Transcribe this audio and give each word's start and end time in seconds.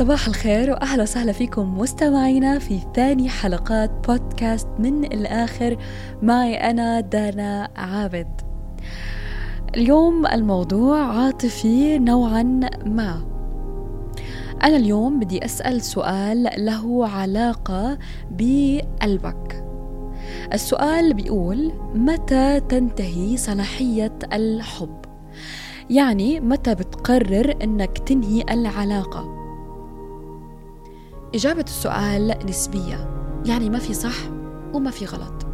صباح 0.00 0.26
الخير 0.26 0.70
وأهلا 0.70 1.02
وسهلا 1.02 1.32
فيكم 1.32 1.78
مستمعينا 1.78 2.58
في 2.58 2.80
ثاني 2.94 3.28
حلقات 3.28 3.90
بودكاست 4.08 4.68
من 4.78 5.04
الآخر 5.04 5.76
معي 6.22 6.54
أنا 6.54 7.00
دانا 7.00 7.68
عابد. 7.76 8.40
اليوم 9.76 10.26
الموضوع 10.26 11.00
عاطفي 11.00 11.98
نوعا 11.98 12.42
ما. 12.86 13.26
أنا 14.62 14.76
اليوم 14.76 15.20
بدي 15.20 15.44
أسأل 15.44 15.82
سؤال 15.82 16.50
له 16.56 17.08
علاقة 17.08 17.98
بقلبك. 18.30 19.64
السؤال 20.52 21.14
بيقول 21.14 21.72
متى 21.94 22.60
تنتهي 22.60 23.36
صلاحية 23.36 24.18
الحب؟ 24.32 24.98
يعني 25.90 26.40
متى 26.40 26.74
بتقرر 26.74 27.54
إنك 27.62 27.98
تنهي 27.98 28.44
العلاقة 28.50 29.39
إجابة 31.34 31.60
السؤال 31.60 32.38
نسبية 32.48 33.10
يعني 33.46 33.70
ما 33.70 33.78
في 33.78 33.94
صح 33.94 34.16
وما 34.72 34.90
في 34.90 35.06
غلط. 35.06 35.46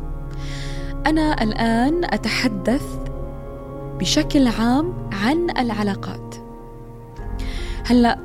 أنا 1.07 1.43
الآن 1.43 2.05
أتحدث 2.05 2.99
بشكل 3.99 4.47
عام 4.49 5.09
عن 5.13 5.51
العلاقات. 5.59 6.35
هلأ 7.87 8.19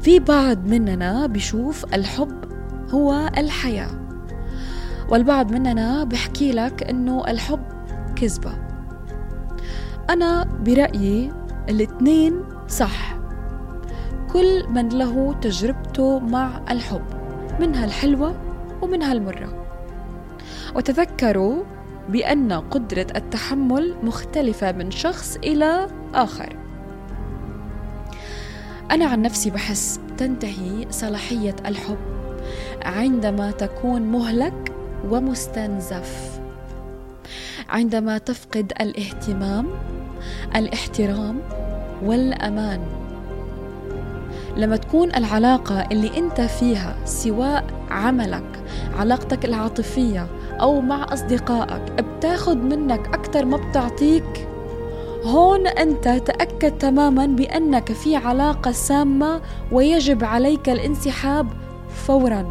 في 0.00 0.18
بعض 0.18 0.66
مننا 0.66 1.26
بيشوف 1.26 1.94
الحب 1.94 2.44
هو 2.90 3.30
الحياة 3.38 3.90
والبعض 5.08 5.52
مننا 5.52 6.04
بحكي 6.04 6.52
لك 6.52 6.82
إنه 6.82 7.24
الحب 7.28 7.62
كذبة. 8.16 8.52
أنا 10.10 10.44
برأيي 10.44 11.32
الاثنين 11.68 12.44
صح. 12.68 13.17
كل 14.32 14.68
من 14.68 14.88
له 14.88 15.32
تجربته 15.40 16.18
مع 16.18 16.60
الحب 16.70 17.04
منها 17.60 17.84
الحلوة 17.84 18.34
ومنها 18.82 19.12
المرة. 19.12 19.64
وتذكروا 20.74 21.62
بأن 22.08 22.52
قدرة 22.52 23.06
التحمل 23.16 23.94
مختلفة 24.02 24.72
من 24.72 24.90
شخص 24.90 25.36
إلى 25.36 25.86
آخر. 26.14 26.56
أنا 28.90 29.06
عن 29.06 29.22
نفسي 29.22 29.50
بحس 29.50 30.00
تنتهي 30.18 30.86
صلاحية 30.90 31.56
الحب 31.66 31.98
عندما 32.82 33.50
تكون 33.50 34.02
مهلك 34.02 34.72
ومستنزف 35.10 36.40
عندما 37.68 38.18
تفقد 38.18 38.72
الاهتمام 38.80 39.66
الاحترام 40.56 41.40
والأمان. 42.02 43.07
لما 44.58 44.76
تكون 44.76 45.14
العلاقة 45.14 45.80
اللي 45.92 46.18
أنت 46.18 46.40
فيها 46.40 46.96
سواء 47.04 47.64
عملك 47.90 48.62
علاقتك 48.98 49.44
العاطفية 49.44 50.26
أو 50.60 50.80
مع 50.80 51.12
أصدقائك 51.12 51.92
بتاخد 51.92 52.56
منك 52.56 53.08
أكتر 53.14 53.44
ما 53.44 53.56
بتعطيك 53.56 54.48
هون 55.24 55.66
أنت 55.66 56.08
تأكد 56.08 56.78
تماما 56.78 57.26
بأنك 57.26 57.92
في 57.92 58.16
علاقة 58.16 58.70
سامة 58.72 59.40
ويجب 59.72 60.24
عليك 60.24 60.68
الانسحاب 60.68 61.46
فورا. 61.88 62.48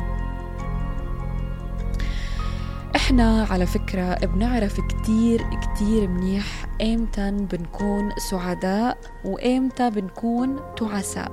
إحنا 2.96 3.48
على 3.50 3.66
فكرة 3.66 4.26
بنعرف 4.26 4.82
كتير 4.82 5.42
كتير 5.42 6.08
منيح 6.08 6.66
ايمتى 6.82 7.32
بنكون 7.32 8.10
سعداء 8.30 8.98
وايمتى 9.26 9.90
بنكون 9.90 10.60
تعساء. 10.78 11.32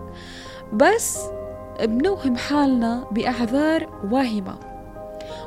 بس 0.72 1.18
بنوهم 1.82 2.36
حالنا 2.36 3.04
بأعذار 3.10 3.88
واهمة 4.12 4.56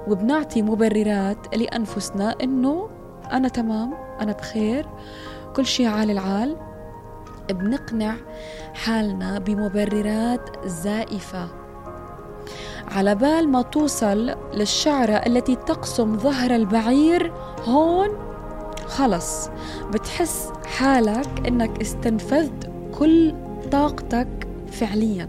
وبنعطي 0.08 0.62
مبررات 0.62 1.56
لأنفسنا 1.56 2.36
إنه 2.44 2.90
أنا 3.32 3.48
تمام 3.48 3.94
أنا 4.22 4.32
بخير 4.32 4.86
كل 5.56 5.66
شيء 5.66 5.88
عال 5.88 6.12
العال. 6.12 6.58
بنقنع 7.50 8.16
حالنا 8.74 9.40
بمبررات 9.40 10.66
زائفة. 10.66 11.48
على 12.88 13.16
بال 13.16 13.50
ما 13.50 13.62
توصل 13.62 14.36
للشعرة 14.54 15.14
التي 15.14 15.56
تقسم 15.56 16.18
ظهر 16.18 16.56
البعير 16.56 17.34
هون 17.66 18.10
خلص. 18.86 19.50
بتحس 19.94 20.52
حالك 20.78 21.48
إنك 21.48 21.82
استنفذت 21.82 22.72
كل 23.00 23.34
طاقتك 23.72 24.28
فعليا. 24.80 25.28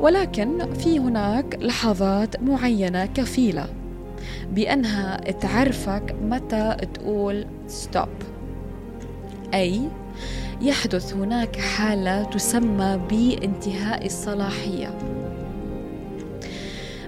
ولكن 0.00 0.74
في 0.74 0.98
هناك 0.98 1.58
لحظات 1.60 2.42
معينة 2.42 3.06
كفيلة 3.06 3.66
بأنها 4.52 5.16
تعرفك 5.16 6.14
متى 6.22 6.76
تقول 6.94 7.46
ستوب 7.66 8.08
أي 9.54 9.80
يحدث 10.62 11.14
هناك 11.14 11.56
حالة 11.56 12.22
تسمى 12.22 13.00
بانتهاء 13.10 14.06
الصلاحية. 14.06 14.98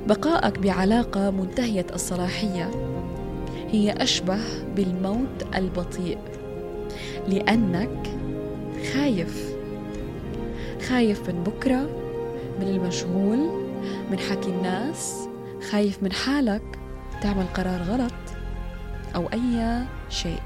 بقائك 0.06 0.58
بعلاقة 0.58 1.30
منتهية 1.30 1.86
الصلاحية 1.94 2.70
هي 3.70 3.92
أشبه 3.92 4.38
بالموت 4.76 5.46
البطيء 5.56 6.18
لأنك 7.28 8.10
خايف. 8.92 9.45
خايف 10.88 11.28
من 11.28 11.42
بكرة 11.42 11.80
من 12.60 12.68
المشغول 12.68 13.38
من 14.10 14.18
حكي 14.18 14.48
الناس 14.48 15.28
خايف 15.70 16.02
من 16.02 16.12
حالك 16.12 16.62
تعمل 17.22 17.44
قرار 17.54 17.82
غلط 17.82 18.12
أو 19.14 19.26
أي 19.32 19.84
شيء. 20.10 20.42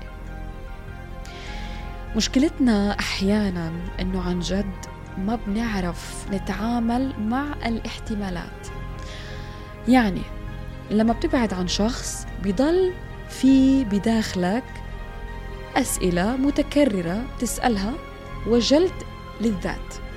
مشكلتنا 2.17 2.99
أحيانا 2.99 3.73
أنه 4.01 4.23
عن 4.23 4.41
جد 4.41 4.87
ما 5.19 5.39
بنعرف 5.47 6.27
نتعامل 6.33 7.12
مع 7.21 7.45
الاحتمالات. 7.67 8.69
يعني 9.89 10.22
لما 10.91 11.12
بتبعد 11.12 11.55
عن 11.55 11.69
شخص 11.69 12.27
بضل 12.45 12.93
في 13.28 13.84
بداخلك 13.84 14.65
أسئلة 15.77 16.37
متكررة 16.37 17.25
تسألها 17.39 17.93
وجلد 18.47 18.93
للذات. 19.41 20.09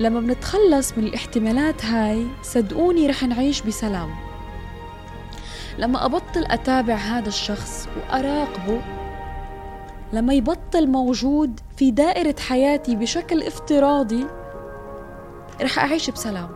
لما 0.00 0.20
بنتخلص 0.20 0.92
من 0.98 1.04
الاحتمالات 1.04 1.84
هاي 1.84 2.26
صدقوني 2.42 3.06
رح 3.06 3.22
نعيش 3.22 3.62
بسلام. 3.62 4.10
لما 5.78 6.04
أبطل 6.04 6.44
أتابع 6.44 6.94
هذا 6.94 7.28
الشخص 7.28 7.88
وأراقبه 7.96 8.80
لما 10.12 10.34
يبطل 10.34 10.88
موجود 10.88 11.60
في 11.76 11.90
دائرة 11.90 12.34
حياتي 12.40 12.96
بشكل 12.96 13.42
افتراضي 13.42 14.26
رح 15.62 15.78
أعيش 15.78 16.10
بسلام. 16.10 16.48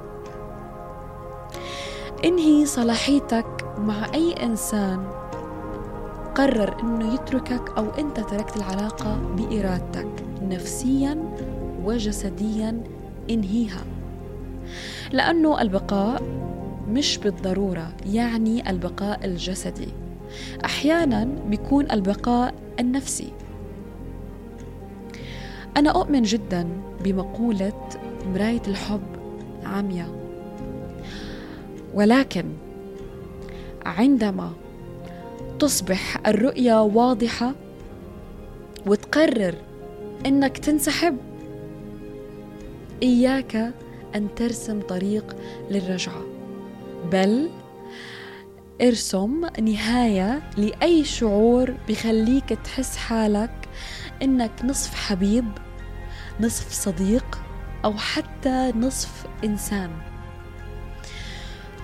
انهي 2.24 2.66
صلاحيتك 2.66 3.64
مع 3.78 4.14
أي 4.14 4.32
إنسان 4.32 5.06
قرر 6.34 6.80
إنه 6.82 7.14
يتركك 7.14 7.72
أو 7.76 7.90
أنت 7.90 8.20
تركت 8.20 8.56
العلاقة 8.56 9.16
بإرادتك 9.36 10.24
نفسيا 10.42 11.34
وجسديا 11.84 12.93
انهيها. 13.30 13.84
لأنه 15.12 15.62
البقاء 15.62 16.22
مش 16.88 17.18
بالضرورة 17.18 17.92
يعني 18.06 18.70
البقاء 18.70 19.24
الجسدي. 19.24 19.88
أحيانا 20.64 21.28
بيكون 21.48 21.90
البقاء 21.90 22.54
النفسي. 22.80 23.32
أنا 25.76 25.90
أؤمن 25.90 26.22
جدا 26.22 26.68
بمقولة 27.04 27.88
مراية 28.34 28.62
الحب 28.68 29.02
عمياء 29.64 30.08
ولكن 31.94 32.44
عندما 33.86 34.52
تصبح 35.58 36.26
الرؤية 36.26 36.82
واضحة 36.82 37.52
وتقرر 38.86 39.54
إنك 40.26 40.58
تنسحب 40.58 41.16
إياك 43.02 43.74
أن 44.14 44.34
ترسم 44.34 44.80
طريق 44.80 45.36
للرجعة. 45.70 46.22
بل 47.12 47.50
ارسم 48.82 49.46
نهاية 49.60 50.42
لأي 50.56 51.04
شعور 51.04 51.74
بخليك 51.88 52.48
تحس 52.48 52.96
حالك 52.96 53.68
إنك 54.22 54.64
نصف 54.64 54.94
حبيب 54.94 55.44
نصف 56.40 56.72
صديق 56.72 57.40
أو 57.84 57.92
حتى 57.96 58.72
نصف 58.76 59.26
إنسان. 59.44 59.90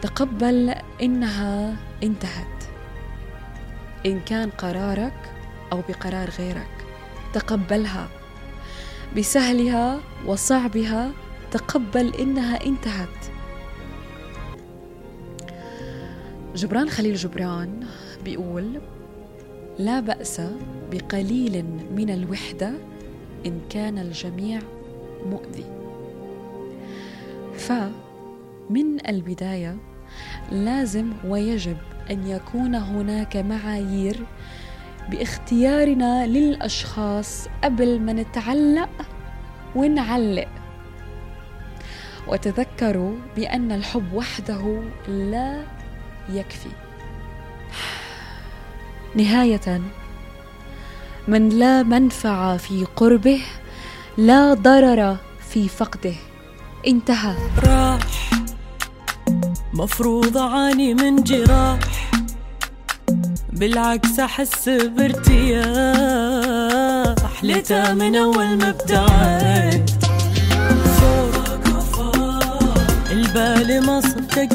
تقبل 0.02 0.74
إنها 1.02 1.76
انتهت 2.02 2.64
إن 4.06 4.20
كان 4.20 4.50
قرارك 4.50 5.32
أو 5.72 5.82
بقرار 5.88 6.30
غيرك. 6.30 6.86
تقبلها. 7.32 8.19
بسهلها 9.16 10.00
وصعبها 10.26 11.10
تقبل 11.50 12.14
إنها 12.14 12.66
انتهت. 12.66 13.08
جبران 16.54 16.88
خليل 16.90 17.14
جبران 17.14 17.86
بيقول 18.24 18.80
لا 19.78 20.00
بأس 20.00 20.40
بقليل 20.92 21.64
من 21.96 22.10
الوحدة 22.10 22.72
إن 23.46 23.60
كان 23.70 23.98
الجميع 23.98 24.60
مؤذي. 25.26 25.64
فمن 27.56 29.08
البداية 29.08 29.76
لازم 30.52 31.12
ويجب 31.24 31.76
أن 32.10 32.26
يكون 32.26 32.74
هناك 32.74 33.36
معايير 33.36 34.26
باختيارنا 35.10 36.26
للأشخاص 36.26 37.48
قبل 37.64 38.00
ما 38.00 38.12
نتعلق 38.12 38.90
ونعلق. 39.76 40.48
وتذكروا 42.28 43.14
بأن 43.36 43.72
الحب 43.72 44.12
وحده 44.12 44.82
لا 45.08 45.62
يكفي. 46.32 46.68
نهاية. 49.14 49.80
من 51.28 51.48
لا 51.48 51.82
منفعه 51.82 52.56
في 52.56 52.86
قربه 52.96 53.40
لا 54.18 54.54
ضرر 54.54 55.16
في 55.48 55.68
فقده. 55.68 56.14
انتهى. 56.86 57.34
راح 57.64 58.30
مفروض 59.74 60.36
أعاني 60.36 60.94
من 60.94 61.22
جراح. 61.22 62.09
بالعكس 63.52 64.18
أحس 64.20 64.68
بارتياح. 64.68 65.64
لتا 67.42 67.94
من 67.94 68.16
أول 68.16 68.56
ما 68.56 68.68
ابتعدت 68.68 69.90
البال 73.10 73.86
ما 73.86 74.00
صدق 74.00 74.50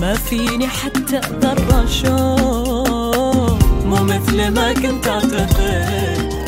ما 0.00 0.14
فيني 0.14 0.68
حتى 0.68 1.18
أقدر 1.18 1.84
أشوف. 1.84 3.64
مو 3.86 4.04
مثل 4.04 4.48
ما 4.48 4.72
كنت 4.72 5.08
أعتقد. 5.08 6.39